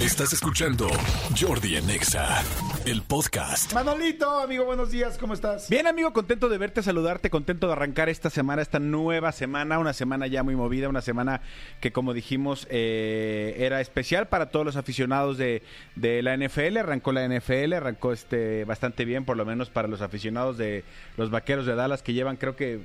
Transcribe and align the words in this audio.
Estás 0.00 0.32
escuchando 0.32 0.88
Jordi 1.38 1.76
en 1.76 1.90
Exa, 1.90 2.42
el 2.86 3.02
podcast. 3.02 3.74
Manolito, 3.74 4.40
amigo, 4.40 4.64
buenos 4.64 4.90
días, 4.90 5.18
¿cómo 5.18 5.34
estás? 5.34 5.68
Bien, 5.68 5.86
amigo, 5.86 6.14
contento 6.14 6.48
de 6.48 6.56
verte, 6.56 6.82
saludarte, 6.82 7.28
contento 7.28 7.66
de 7.66 7.74
arrancar 7.74 8.08
esta 8.08 8.30
semana, 8.30 8.62
esta 8.62 8.78
nueva 8.78 9.30
semana, 9.32 9.78
una 9.78 9.92
semana 9.92 10.26
ya 10.26 10.42
muy 10.42 10.56
movida, 10.56 10.88
una 10.88 11.02
semana 11.02 11.42
que, 11.82 11.92
como 11.92 12.14
dijimos, 12.14 12.66
eh, 12.70 13.56
era 13.58 13.82
especial 13.82 14.28
para 14.28 14.46
todos 14.46 14.64
los 14.64 14.76
aficionados 14.76 15.36
de, 15.36 15.62
de 15.96 16.22
la 16.22 16.34
NFL. 16.34 16.78
Arrancó 16.78 17.12
la 17.12 17.28
NFL, 17.28 17.74
arrancó 17.74 18.14
este 18.14 18.64
bastante 18.64 19.04
bien, 19.04 19.26
por 19.26 19.36
lo 19.36 19.44
menos 19.44 19.68
para 19.68 19.86
los 19.86 20.00
aficionados 20.00 20.56
de 20.56 20.82
los 21.18 21.30
vaqueros 21.30 21.66
de 21.66 21.74
Dallas 21.74 22.02
que 22.02 22.14
llevan, 22.14 22.36
creo 22.36 22.56
que 22.56 22.80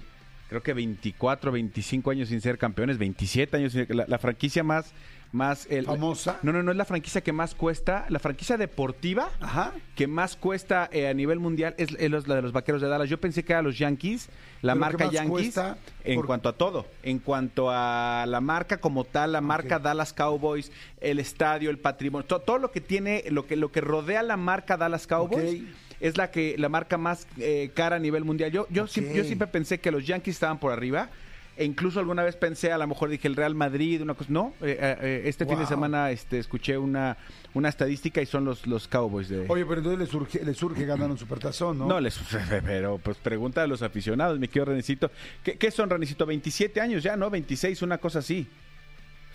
creo 0.50 0.62
que 0.64 0.74
24, 0.74 1.52
25 1.52 2.12
años 2.12 2.30
sin 2.30 2.42
ser 2.42 2.58
campeones, 2.58 2.98
27 2.98 3.58
años 3.58 3.74
sin 3.74 3.86
la, 3.90 4.06
la 4.08 4.18
franquicia 4.20 4.64
más 4.64 4.94
más 5.32 5.68
el, 5.70 5.86
famosa. 5.86 6.40
No, 6.44 6.54
no, 6.54 6.64
no 6.64 6.72
es 6.72 6.78
la 6.78 6.86
franquicia 6.86 7.20
que 7.20 7.34
más 7.34 7.56
cuesta, 7.56 8.06
la 8.08 8.20
franquicia 8.20 8.56
deportiva 8.56 9.30
Ajá. 9.42 9.74
que 9.96 10.08
más 10.08 10.38
cuesta 10.38 10.88
eh, 10.94 11.10
a 11.10 11.14
nivel 11.14 11.40
mundial 11.40 11.76
es, 11.78 11.92
la 11.92 12.36
de 12.36 12.42
los 12.42 12.54
Vaqueros 12.54 12.82
de 12.82 12.88
Dallas. 12.88 13.10
Yo 13.10 13.20
pensé 13.20 13.44
que 13.44 13.52
era 13.52 13.62
los 13.62 13.78
Yankees, 13.78 14.30
la 14.62 14.74
¿Pero 14.74 14.80
marca 14.80 15.12
Yankees, 15.12 15.58
en 16.06 16.16
Por- 16.16 16.26
cuanto 16.28 16.48
a 16.48 16.54
todo, 16.54 16.86
en 17.04 17.20
cuanto 17.20 17.70
a 17.70 18.26
la 18.28 18.40
marca 18.40 18.78
como 18.78 19.04
tal, 19.04 19.34
la 19.34 19.42
marca 19.42 19.78
Dallas 19.78 20.14
Cowboys, 20.14 20.72
el 21.02 21.20
estadio, 21.20 21.70
el 21.70 21.80
patrimonio, 21.80 22.26
to- 22.26 22.40
todo, 22.40 22.58
lo 22.58 22.72
que 22.72 22.80
tiene, 22.80 23.26
lo 23.30 23.46
que 23.46 23.58
lo 23.58 23.74
que 23.74 23.82
rodea 23.82 24.24
la 24.24 24.38
marca 24.38 24.78
Dallas 24.78 25.06
Cowboys. 25.06 25.62
Ok. 25.62 25.68
Es 26.00 26.18
la 26.18 26.32
que 26.32 26.56
la 26.58 26.70
marca 26.70 26.98
más 26.98 27.28
eh, 27.38 27.72
cara 27.74 27.96
a 27.96 28.00
nivel 28.00 28.24
mundial. 28.24 28.52
Yo 28.52 28.68
yo, 28.70 28.88
siempre, 28.88 29.16
yo 29.16 29.24
siempre 29.24 29.48
pensé 29.48 29.80
que 29.80 29.92
los 29.92 30.06
Yankees 30.06 30.36
estaban 30.36 30.60
por 30.60 30.72
arriba. 30.72 31.10
E 31.58 31.64
incluso 31.64 32.00
alguna 32.00 32.22
vez 32.24 32.36
pensé, 32.36 32.74
a 32.74 32.78
lo 32.78 32.86
mejor 32.86 33.08
dije 33.08 33.30
el 33.30 33.36
Real 33.36 33.56
Madrid, 33.56 34.02
una 34.02 34.14
cosa. 34.14 34.30
No, 34.30 34.54
eh, 34.62 34.78
eh, 34.78 34.98
eh, 35.02 35.22
este 35.26 35.46
fin 35.46 35.58
de 35.58 35.66
semana 35.66 36.12
este, 36.12 36.38
escuché 36.38 36.78
una, 36.78 37.16
una 37.54 37.70
estadística 37.70 38.22
y 38.22 38.26
son 38.26 38.44
los, 38.44 38.68
los 38.68 38.90
Cowboys 38.90 39.30
de. 39.30 39.46
Oye, 39.48 39.66
pero 39.66 39.78
entonces 39.78 40.00
le 40.00 40.06
surge, 40.06 40.44
le 40.44 40.54
surge 40.54 40.86
ganar 40.86 41.10
un 41.10 41.18
supertazón, 41.18 41.78
¿no? 41.78 41.88
No, 41.88 42.02
les, 42.02 42.20
pero 42.66 42.98
pues 42.98 43.18
pregunta 43.18 43.64
a 43.64 43.68
los 43.68 43.82
aficionados, 43.82 44.38
mi 44.38 44.50
querido 44.50 44.66
Renecito. 44.66 45.10
¿Qué, 45.44 45.58
qué 45.58 45.72
son, 45.72 45.90
Renecito? 45.90 46.26
27 46.26 46.82
años 46.82 47.04
ya, 47.04 47.16
¿no? 47.16 47.30
26, 47.30 47.82
una 47.84 48.00
cosa 48.00 48.20
así. 48.20 48.46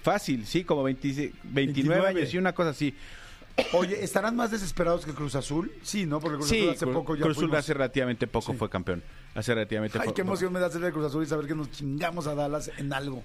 Fácil, 0.03 0.45
sí, 0.45 0.65
como 0.65 0.83
26, 0.83 1.33
29, 1.43 2.01
29. 2.01 2.09
años 2.09 2.35
y 2.35 2.39
una 2.39 2.53
cosa 2.53 2.71
así. 2.71 2.95
Oye, 3.73 4.03
¿estarán 4.05 4.37
más 4.37 4.51
desesperados 4.51 5.05
que 5.05 5.13
Cruz 5.13 5.35
Azul? 5.35 5.73
Sí, 5.83 6.07
¿no? 6.07 6.21
Porque 6.21 6.37
Cruz 6.39 6.49
sí, 6.49 6.61
Azul 6.61 6.71
hace 6.75 6.87
poco 6.87 7.15
ya 7.17 7.23
Cruz 7.23 7.37
Azul 7.37 7.49
fuimos- 7.49 7.59
hace 7.59 7.75
relativamente 7.75 8.27
poco 8.27 8.53
Sí. 8.53 8.59
fue 8.59 8.69
campeón. 8.71 9.03
Hace 9.35 9.55
relativamente 9.55 9.99
Ay, 9.99 10.05
fue- 10.07 10.15
qué 10.15 10.21
emoción 10.23 10.53
me 10.53 10.61
da 10.61 10.71
ser 10.71 10.81
de 10.81 10.93
Cruz 10.93 11.07
Azul 11.07 11.23
y 11.23 11.27
saber 11.27 11.47
que 11.47 11.55
nos 11.55 11.71
chingamos 11.71 12.27
a 12.27 12.35
Dallas 12.35 12.71
en 12.79 12.93
algo. 12.93 13.23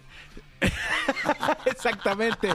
Exactamente. 1.66 2.50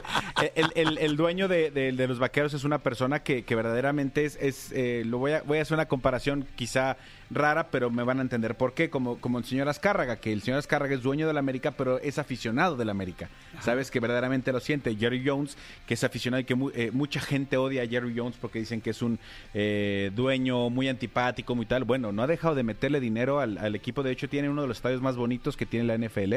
El, 0.55 0.71
el- 0.75 0.97
el 0.97 1.15
dueño 1.17 1.47
de, 1.47 1.71
de- 1.71 1.91
de 1.91 2.07
los 2.07 2.19
vaqueros 2.19 2.53
es 2.53 2.63
una 2.63 2.79
persona 2.79 3.23
que, 3.23 3.43
que 3.43 3.55
verdaderamente 3.55 4.25
es, 4.25 4.37
es, 4.41 4.71
eh, 4.71 5.03
lo 5.05 5.17
voy 5.17 5.33
a, 5.33 5.41
voy 5.43 5.59
a 5.59 5.61
hacer 5.61 5.75
una 5.75 5.87
comparación 5.87 6.45
quizá 6.55 6.97
rara, 7.29 7.67
pero 7.69 7.89
me 7.89 8.03
van 8.03 8.19
a 8.19 8.21
entender 8.23 8.55
por 8.55 8.73
qué, 8.73 8.89
como, 8.89 9.17
como 9.19 9.37
el 9.37 9.45
señor 9.45 9.69
Azcárraga, 9.69 10.17
que 10.17 10.33
el 10.33 10.41
señor 10.41 10.59
Azcárraga 10.59 10.93
es 10.95 11.01
dueño 11.01 11.27
de 11.27 11.33
la 11.33 11.39
América, 11.39 11.71
pero 11.71 11.97
es 11.99 12.19
aficionado 12.19 12.75
de 12.75 12.83
la 12.83 12.91
América. 12.91 13.29
Sabes 13.61 13.89
que 13.89 13.99
verdaderamente 14.01 14.51
lo 14.51 14.59
siente. 14.59 14.95
Jerry 14.95 15.23
Jones, 15.25 15.55
que 15.87 15.93
es 15.93 16.03
aficionado 16.03 16.41
y 16.41 16.43
que 16.45 16.55
mu- 16.55 16.71
eh, 16.75 16.89
mucha 16.91 17.21
gente 17.21 17.55
odia 17.55 17.83
a 17.83 17.87
Jerry 17.87 18.13
Jones 18.17 18.35
porque 18.39 18.59
dicen 18.59 18.81
que 18.81 18.89
es 18.89 19.01
un 19.01 19.17
eh, 19.53 20.11
dueño 20.13 20.69
muy 20.69 20.89
antipático, 20.89 21.55
muy 21.55 21.65
tal. 21.65 21.85
Bueno, 21.85 22.11
no 22.11 22.21
ha 22.23 22.27
dejado 22.27 22.53
de 22.55 22.63
meterle 22.63 22.99
dinero 22.99 23.39
al, 23.39 23.57
al 23.59 23.75
equipo. 23.75 24.03
De 24.03 24.11
hecho, 24.11 24.27
tiene 24.27 24.49
uno 24.49 24.63
de 24.63 24.67
los 24.67 24.77
estadios 24.77 25.01
más 25.01 25.15
bonitos 25.15 25.55
que 25.55 25.65
tiene 25.65 25.85
la 25.85 25.97
NFL. 25.97 26.33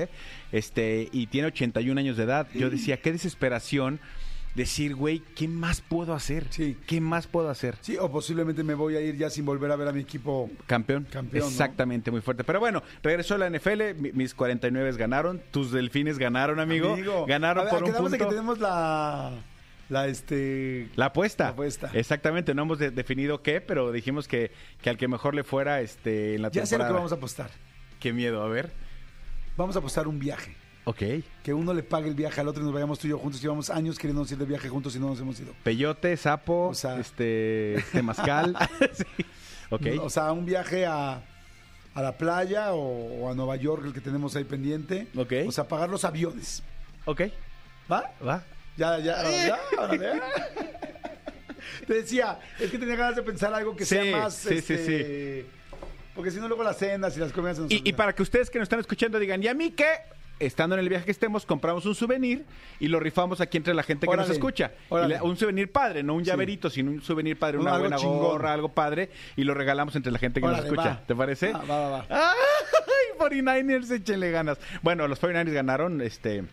Este, 0.52 1.08
y 1.12 1.26
tiene 1.26 1.48
81 1.48 1.98
años 1.98 2.16
de 2.16 2.22
edad. 2.24 2.43
Yo 2.52 2.70
decía, 2.70 3.00
qué 3.00 3.12
desesperación 3.12 4.00
decir, 4.54 4.94
güey, 4.94 5.20
¿qué 5.34 5.48
más 5.48 5.80
puedo 5.80 6.14
hacer? 6.14 6.46
Sí. 6.50 6.76
¿Qué 6.86 7.00
más 7.00 7.26
puedo 7.26 7.50
hacer? 7.50 7.76
Sí, 7.80 7.96
o 7.98 8.10
posiblemente 8.12 8.62
me 8.62 8.74
voy 8.74 8.94
a 8.96 9.00
ir 9.00 9.16
ya 9.16 9.28
sin 9.28 9.44
volver 9.44 9.70
a 9.72 9.76
ver 9.76 9.88
a 9.88 9.92
mi 9.92 10.00
equipo. 10.00 10.48
Campeón. 10.66 11.06
Campeón, 11.10 11.42
¿no? 11.42 11.48
Exactamente, 11.48 12.10
muy 12.12 12.20
fuerte. 12.20 12.44
Pero 12.44 12.60
bueno, 12.60 12.82
regresó 13.02 13.36
la 13.36 13.48
NFL, 13.50 13.94
mi- 13.98 14.12
mis 14.12 14.32
49 14.34 14.92
ganaron, 14.96 15.42
tus 15.50 15.72
delfines 15.72 16.18
ganaron, 16.18 16.60
amigo. 16.60 16.96
Ganaron 17.26 17.62
A 17.62 17.64
ver, 17.64 17.74
por 17.74 17.82
un 17.84 17.90
quedamos 17.90 18.12
de 18.12 18.18
que 18.18 18.26
tenemos 18.26 18.58
la... 18.60 19.32
La, 19.90 20.06
este... 20.06 20.88
La 20.96 21.06
apuesta. 21.06 21.44
La 21.44 21.50
apuesta. 21.50 21.90
Exactamente, 21.92 22.54
no 22.54 22.62
hemos 22.62 22.78
de- 22.78 22.90
definido 22.90 23.42
qué, 23.42 23.60
pero 23.60 23.90
dijimos 23.92 24.28
que, 24.28 24.50
que 24.80 24.88
al 24.88 24.96
que 24.96 25.08
mejor 25.08 25.34
le 25.34 25.42
fuera 25.44 25.80
este, 25.82 26.36
en 26.36 26.42
la 26.42 26.48
Ya 26.50 26.64
sé 26.64 26.76
lo 26.76 26.84
temporada. 26.84 26.88
que 26.90 26.94
vamos 26.94 27.12
a 27.12 27.16
apostar. 27.16 27.50
Qué 28.00 28.12
miedo, 28.12 28.40
a 28.42 28.48
ver. 28.48 28.70
Vamos 29.56 29.74
a 29.76 29.80
apostar 29.80 30.06
un 30.08 30.18
viaje. 30.20 30.54
Ok. 30.86 31.02
Que 31.42 31.54
uno 31.54 31.72
le 31.72 31.82
pague 31.82 32.08
el 32.08 32.14
viaje 32.14 32.40
al 32.40 32.48
otro 32.48 32.62
y 32.62 32.64
nos 32.66 32.74
vayamos 32.74 32.98
tú 32.98 33.06
y 33.06 33.10
yo 33.10 33.18
juntos. 33.18 33.40
Llevamos 33.40 33.70
años 33.70 33.98
queriendo 33.98 34.22
ir 34.30 34.36
de 34.36 34.44
viaje 34.44 34.68
juntos 34.68 34.94
y 34.94 34.98
no 35.00 35.08
nos 35.08 35.20
hemos 35.20 35.38
ido. 35.40 35.52
Peyote, 35.62 36.16
sapo, 36.16 36.68
O 36.68 36.74
sea- 36.74 36.98
este, 36.98 37.82
temazcal. 37.92 38.54
sí. 38.92 39.04
Ok. 39.70 39.86
O 40.00 40.10
sea, 40.10 40.30
un 40.32 40.44
viaje 40.44 40.84
a, 40.84 41.22
a 41.94 42.02
la 42.02 42.12
playa 42.18 42.74
o, 42.74 43.22
o 43.24 43.30
a 43.30 43.34
Nueva 43.34 43.56
York, 43.56 43.84
el 43.86 43.92
que 43.94 44.00
tenemos 44.00 44.36
ahí 44.36 44.44
pendiente. 44.44 45.06
Ok. 45.16 45.32
O 45.46 45.52
sea, 45.52 45.66
pagar 45.66 45.88
los 45.88 46.04
aviones. 46.04 46.62
ok. 47.06 47.22
¿Va? 47.90 48.10
Va. 48.26 48.42
Ya, 48.76 48.98
ya, 48.98 49.22
ya. 49.46 49.58
órale. 49.78 50.20
Te 51.86 51.94
decía, 51.94 52.38
es 52.58 52.70
que 52.70 52.78
tenía 52.78 52.96
ganas 52.96 53.16
de 53.16 53.22
pensar 53.22 53.52
algo 53.54 53.74
que 53.76 53.84
Sí, 53.84 53.94
sea 53.96 54.16
más. 54.16 54.34
sí, 54.34 54.60
sí, 54.60 54.74
este, 54.74 55.46
Porque 56.14 56.30
si 56.30 56.38
no, 56.40 56.48
luego 56.48 56.62
las 56.62 56.78
cenas 56.78 57.16
y 57.16 57.20
las 57.20 57.32
comidas 57.32 57.56
se 57.56 57.62
nos 57.62 57.70
Y, 57.72 57.82
y 57.84 57.92
para 57.92 58.14
que 58.14 58.22
ustedes 58.22 58.50
que 58.50 58.58
nos 58.58 58.66
están 58.66 58.80
escuchando 58.80 59.18
digan, 59.18 59.42
¿y 59.42 59.48
a 59.48 59.54
mí 59.54 59.70
qué? 59.72 59.86
Estando 60.40 60.74
en 60.74 60.80
el 60.80 60.88
viaje 60.88 61.04
que 61.04 61.10
estemos, 61.12 61.46
compramos 61.46 61.86
un 61.86 61.94
souvenir 61.94 62.44
y 62.80 62.88
lo 62.88 62.98
rifamos 62.98 63.40
aquí 63.40 63.56
entre 63.56 63.72
la 63.72 63.82
gente 63.84 64.06
que 64.06 64.10
Órale, 64.12 64.26
nos 64.28 64.36
escucha. 64.36 64.72
Y 64.90 64.94
órale. 64.94 65.14
le- 65.16 65.22
un 65.22 65.36
souvenir 65.36 65.70
padre, 65.70 66.02
no 66.02 66.14
un 66.14 66.24
llaverito, 66.24 66.68
sino 66.70 66.90
un 66.90 67.00
souvenir 67.02 67.38
padre, 67.38 67.56
Un 67.58 67.62
una 67.62 67.72
algo 67.72 67.82
buena 67.84 67.96
chingón. 67.96 68.18
gorra, 68.18 68.52
algo 68.52 68.68
padre, 68.70 69.10
y 69.36 69.44
lo 69.44 69.54
regalamos 69.54 69.94
entre 69.96 70.10
la 70.10 70.18
gente 70.18 70.40
que 70.40 70.46
Órale, 70.46 70.62
nos 70.62 70.70
escucha. 70.72 70.88
va. 70.88 71.06
¿Te 71.06 71.14
parece? 71.14 71.52
Va, 71.52 71.62
va, 71.64 71.88
va. 71.88 72.06
¡Ay, 72.10 73.18
49ers, 73.18 73.90
échenle 73.92 74.30
ganas! 74.32 74.58
Bueno, 74.82 75.06
los 75.08 75.20
49ers 75.20 75.52
ganaron, 75.52 76.00
este 76.00 76.44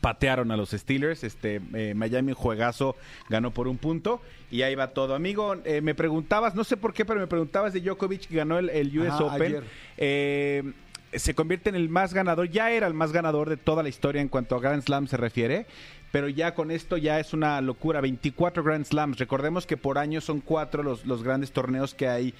patearon 0.00 0.50
a 0.50 0.56
los 0.56 0.70
Steelers, 0.70 1.22
este 1.22 1.60
eh, 1.74 1.92
Miami 1.94 2.32
juegazo 2.32 2.96
ganó 3.28 3.50
por 3.52 3.68
un 3.68 3.76
punto 3.76 4.20
y 4.50 4.62
ahí 4.62 4.74
va 4.74 4.88
todo, 4.88 5.14
amigo. 5.14 5.54
eh, 5.64 5.80
me 5.82 5.94
preguntabas, 5.94 6.54
no 6.54 6.64
sé 6.64 6.76
por 6.78 6.92
qué, 6.94 7.04
pero 7.04 7.20
me 7.20 7.26
preguntabas 7.26 7.72
de 7.74 7.80
Djokovic 7.82 8.26
que 8.26 8.36
ganó 8.36 8.58
el, 8.58 8.70
el 8.70 8.98
US 8.98 9.10
Ajá, 9.10 9.24
Open. 9.24 9.42
ayer. 9.42 9.64
Eh, 9.98 10.72
se 11.14 11.34
convierte 11.34 11.68
en 11.68 11.74
el 11.76 11.88
más 11.88 12.14
ganador, 12.14 12.48
ya 12.48 12.70
era 12.70 12.86
el 12.86 12.94
más 12.94 13.12
ganador 13.12 13.48
de 13.48 13.56
toda 13.56 13.82
la 13.82 13.88
historia 13.88 14.20
en 14.22 14.28
cuanto 14.28 14.56
a 14.56 14.60
Grand 14.60 14.82
Slam 14.82 15.06
se 15.08 15.16
refiere, 15.16 15.66
pero 16.10 16.28
ya 16.28 16.54
con 16.54 16.70
esto 16.70 16.98
ya 16.98 17.18
es 17.20 17.32
una 17.32 17.60
locura, 17.62 18.00
24 18.02 18.62
Grand 18.62 18.84
Slams. 18.84 19.18
Recordemos 19.18 19.66
que 19.66 19.76
por 19.78 19.96
año 19.98 20.20
son 20.20 20.40
cuatro 20.40 20.82
los, 20.82 21.06
los 21.06 21.22
grandes 21.22 21.52
torneos 21.52 21.94
que 21.94 22.06
hay 22.08 22.34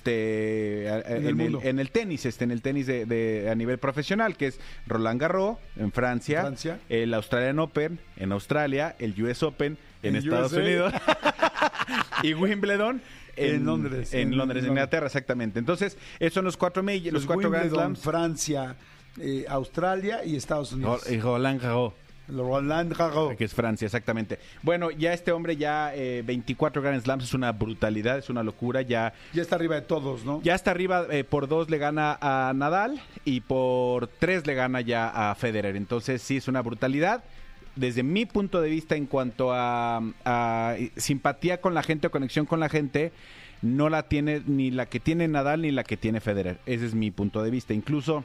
este 0.00 0.86
En 0.86 1.26
el 1.26 1.34
mundo. 1.34 1.60
en 1.62 1.78
el 1.78 1.90
tenis, 1.90 2.24
este 2.26 2.44
en 2.44 2.50
el 2.52 2.62
tenis 2.62 2.86
de, 2.86 3.04
de- 3.06 3.50
a 3.50 3.54
nivel 3.54 3.78
profesional, 3.78 4.36
que 4.36 4.46
es 4.48 4.60
Roland 4.86 5.20
Garros 5.20 5.58
en 5.76 5.90
Francia, 5.92 6.42
el 6.88 7.14
Australian 7.14 7.58
Open 7.58 7.98
en 8.16 8.32
Australia, 8.32 8.94
el 8.98 9.20
US 9.22 9.42
Open 9.42 9.76
en 10.02 10.14
En 10.14 10.22
Estados 10.22 10.52
USA. 10.52 10.60
Unidos 10.60 10.92
y 12.22 12.34
Wimbledon 12.34 13.00
En 13.36 13.64
Londres, 13.64 14.12
en, 14.14 14.32
en 14.32 14.36
Londres, 14.36 14.64
en. 14.64 14.70
Inglaterra, 14.70 15.06
exactamente. 15.06 15.58
Entonces, 15.58 15.96
esos 16.18 16.34
son 16.34 16.44
los 16.44 16.56
cuatro, 16.56 16.82
majors, 16.82 17.12
los 17.12 17.26
cuatro 17.26 17.50
Grand 17.50 17.66
Wimbledon, 17.66 17.96
Slams. 17.96 18.00
Francia, 18.00 18.76
eh, 19.20 19.44
Australia 19.48 20.24
y 20.24 20.36
Estados 20.36 20.72
Unidos. 20.72 21.10
Y 21.10 21.18
Roland 21.20 21.60
Garros. 21.60 21.92
Roland 22.28 22.92
Garros. 22.96 23.36
Que 23.36 23.44
es 23.44 23.54
Francia, 23.54 23.86
exactamente. 23.86 24.38
Bueno, 24.62 24.90
ya 24.90 25.12
este 25.12 25.32
hombre 25.32 25.56
ya 25.56 25.94
eh, 25.94 26.22
24 26.26 26.82
Grand 26.82 27.00
Slams 27.02 27.24
es 27.24 27.34
una 27.34 27.52
brutalidad, 27.52 28.18
es 28.18 28.30
una 28.30 28.42
locura. 28.42 28.82
Ya, 28.82 29.12
Ya 29.32 29.42
está 29.42 29.54
arriba 29.56 29.76
de 29.76 29.82
todos, 29.82 30.24
¿no? 30.24 30.40
ya 30.42 30.54
está 30.54 30.72
arriba, 30.72 31.06
eh, 31.10 31.24
por 31.24 31.46
dos 31.46 31.70
le 31.70 31.78
gana 31.78 32.18
a 32.20 32.52
Nadal 32.54 33.00
y 33.24 33.42
por 33.42 34.08
tres 34.08 34.46
le 34.46 34.54
gana 34.54 34.80
ya 34.80 35.30
a 35.30 35.34
Federer. 35.34 35.76
Entonces 35.76 36.20
sí 36.22 36.38
es 36.38 36.48
una 36.48 36.62
brutalidad. 36.62 37.22
Desde 37.76 38.02
mi 38.02 38.24
punto 38.24 38.60
de 38.60 38.70
vista 38.70 38.96
en 38.96 39.06
cuanto 39.06 39.50
a, 39.52 40.76
simpatía 40.96 41.60
con 41.60 41.74
la 41.74 41.82
gente 41.82 42.06
o 42.06 42.10
conexión 42.10 42.46
con 42.46 42.58
la 42.58 42.68
gente, 42.68 43.12
no 43.62 43.88
la 43.88 44.08
tiene 44.08 44.42
ni 44.46 44.70
la 44.70 44.86
que 44.86 44.98
tiene 45.00 45.28
Nadal 45.28 45.62
ni 45.62 45.70
la 45.70 45.84
que 45.84 45.96
tiene 45.96 46.20
Federer. 46.20 46.58
Ese 46.66 46.86
es 46.86 46.94
mi 46.94 47.10
punto 47.10 47.42
de 47.42 47.50
vista. 47.50 47.74
Incluso 47.74 48.24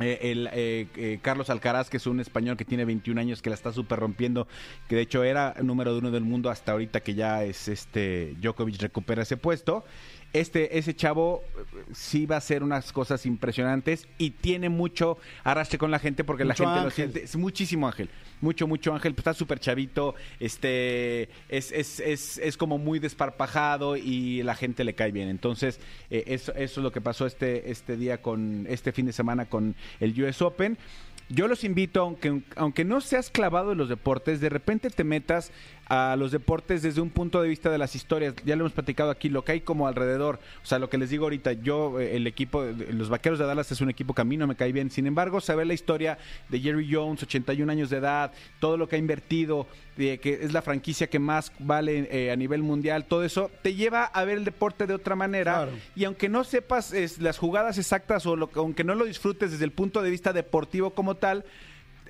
eh, 0.00 0.18
el 0.22 0.48
eh, 0.52 0.88
eh, 0.96 1.18
Carlos 1.22 1.50
Alcaraz, 1.50 1.88
que 1.88 1.98
es 1.98 2.06
un 2.06 2.20
español 2.20 2.56
que 2.56 2.64
tiene 2.64 2.84
21 2.84 3.20
años, 3.20 3.42
que 3.42 3.50
la 3.50 3.54
está 3.54 3.72
súper 3.72 4.00
rompiendo, 4.00 4.48
que 4.88 4.96
de 4.96 5.02
hecho 5.02 5.22
era 5.22 5.54
número 5.62 5.96
uno 5.96 6.10
del 6.10 6.24
mundo 6.24 6.50
hasta 6.50 6.72
ahorita 6.72 7.00
que 7.00 7.14
ya 7.14 7.44
es 7.44 7.68
este 7.68 8.34
Djokovic 8.40 8.80
recupera 8.80 9.22
ese 9.22 9.36
puesto. 9.36 9.84
Este, 10.34 10.76
ese 10.78 10.96
chavo 10.96 11.44
eh, 11.56 11.84
sí 11.92 12.26
va 12.26 12.34
a 12.34 12.38
hacer 12.38 12.64
unas 12.64 12.92
cosas 12.92 13.24
impresionantes 13.24 14.08
y 14.18 14.30
tiene 14.30 14.68
mucho 14.68 15.16
arrastre 15.44 15.78
con 15.78 15.92
la 15.92 16.00
gente 16.00 16.24
porque 16.24 16.44
Mucho 16.44 16.64
la 16.64 16.70
gente 16.70 16.84
lo 16.84 16.90
siente. 16.90 17.22
Es 17.22 17.36
muchísimo 17.36 17.86
ángel, 17.86 18.10
mucho, 18.40 18.66
mucho 18.66 18.92
ángel. 18.92 19.14
Pues 19.14 19.20
está 19.20 19.32
súper 19.32 19.60
chavito, 19.60 20.16
este, 20.40 21.28
es, 21.48 21.70
es, 21.70 22.00
es, 22.00 22.38
es 22.38 22.56
como 22.56 22.78
muy 22.78 22.98
desparpajado 22.98 23.96
y 23.96 24.42
la 24.42 24.56
gente 24.56 24.82
le 24.82 24.94
cae 24.94 25.12
bien. 25.12 25.28
Entonces, 25.28 25.78
eh, 26.10 26.24
eso, 26.26 26.52
eso 26.56 26.80
es 26.80 26.84
lo 26.84 26.90
que 26.90 27.00
pasó 27.00 27.26
este, 27.26 27.70
este 27.70 27.96
día 27.96 28.20
con, 28.20 28.66
este 28.68 28.90
fin 28.90 29.06
de 29.06 29.12
semana 29.12 29.46
con 29.46 29.76
el 30.00 30.20
US 30.20 30.42
Open. 30.42 30.76
Yo 31.30 31.48
los 31.48 31.64
invito, 31.64 32.02
aunque, 32.02 32.42
aunque 32.56 32.84
no 32.84 33.00
seas 33.00 33.30
clavado 33.30 33.72
en 33.72 33.78
los 33.78 33.88
deportes, 33.88 34.40
de 34.40 34.50
repente 34.50 34.90
te 34.90 35.04
metas 35.04 35.52
a 35.86 36.16
los 36.16 36.32
deportes 36.32 36.82
desde 36.82 37.00
un 37.00 37.10
punto 37.10 37.42
de 37.42 37.48
vista 37.48 37.70
de 37.70 37.78
las 37.78 37.94
historias. 37.94 38.34
Ya 38.44 38.56
lo 38.56 38.62
hemos 38.62 38.72
platicado 38.72 39.10
aquí, 39.10 39.28
lo 39.28 39.44
que 39.44 39.52
hay 39.52 39.60
como 39.60 39.86
alrededor. 39.86 40.40
O 40.62 40.66
sea, 40.66 40.78
lo 40.78 40.88
que 40.88 40.98
les 40.98 41.10
digo 41.10 41.24
ahorita, 41.24 41.52
yo, 41.52 42.00
eh, 42.00 42.16
el 42.16 42.26
equipo, 42.26 42.62
los 42.62 43.08
Vaqueros 43.08 43.38
de 43.38 43.46
Dallas 43.46 43.70
es 43.72 43.80
un 43.80 43.90
equipo 43.90 44.14
que 44.14 44.22
a 44.22 44.24
mí 44.24 44.36
no 44.36 44.46
me 44.46 44.56
cae 44.56 44.72
bien. 44.72 44.90
Sin 44.90 45.06
embargo, 45.06 45.40
saber 45.40 45.66
la 45.66 45.74
historia 45.74 46.18
de 46.48 46.60
Jerry 46.60 46.88
Jones, 46.90 47.22
81 47.22 47.70
años 47.70 47.90
de 47.90 47.98
edad, 47.98 48.32
todo 48.60 48.76
lo 48.76 48.88
que 48.88 48.96
ha 48.96 48.98
invertido, 48.98 49.66
que 49.96 50.38
es 50.42 50.52
la 50.52 50.62
franquicia 50.62 51.08
que 51.08 51.18
más 51.18 51.52
vale 51.58 52.08
eh, 52.10 52.30
a 52.30 52.36
nivel 52.36 52.62
mundial, 52.62 53.04
todo 53.04 53.24
eso 53.24 53.50
te 53.62 53.74
lleva 53.74 54.04
a 54.04 54.24
ver 54.24 54.38
el 54.38 54.44
deporte 54.44 54.86
de 54.86 54.94
otra 54.94 55.14
manera. 55.14 55.68
Y 55.94 56.04
aunque 56.04 56.28
no 56.28 56.44
sepas 56.44 56.92
las 57.18 57.38
jugadas 57.38 57.78
exactas 57.78 58.26
o 58.26 58.50
aunque 58.54 58.84
no 58.84 58.94
lo 58.94 59.04
disfrutes 59.04 59.52
desde 59.52 59.64
el 59.64 59.72
punto 59.72 60.02
de 60.02 60.10
vista 60.10 60.32
deportivo 60.32 60.90
como 60.90 61.16
tal, 61.16 61.44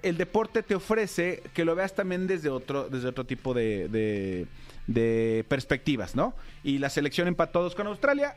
el 0.04 0.16
deporte 0.16 0.62
te 0.62 0.74
ofrece 0.74 1.42
que 1.54 1.64
lo 1.64 1.74
veas 1.74 1.94
también 1.94 2.26
desde 2.26 2.50
otro, 2.50 2.88
desde 2.88 3.08
otro 3.08 3.24
tipo 3.24 3.54
de, 3.54 4.46
de, 4.86 5.44
perspectivas, 5.48 6.14
¿no? 6.14 6.34
Y 6.62 6.78
la 6.78 6.90
selección 6.90 7.26
empató 7.26 7.68
con 7.74 7.86
Australia, 7.86 8.36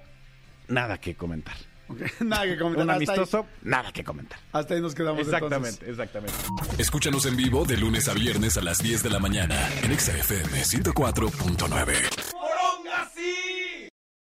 nada 0.68 1.00
que 1.00 1.16
comentar. 1.16 1.56
Nada 2.20 2.44
que 2.44 2.58
comentar. 2.58 2.84
Un 2.84 2.92
amistoso, 2.92 3.46
nada 3.62 3.94
que 3.94 4.04
comentar. 4.04 4.38
Hasta 4.52 4.74
ahí 4.74 4.82
nos 4.82 4.94
quedamos. 4.94 5.22
Exactamente, 5.22 5.90
exactamente. 5.90 6.36
Escúchanos 6.78 7.26
en 7.26 7.38
vivo 7.38 7.64
de 7.64 7.78
lunes 7.78 8.10
a 8.10 8.14
viernes 8.14 8.58
a 8.58 8.62
las 8.62 8.80
10 8.80 9.04
de 9.04 9.10
la 9.10 9.20
mañana 9.20 9.70
en 9.82 9.98
XFM 9.98 10.64
104.9. 10.64 12.27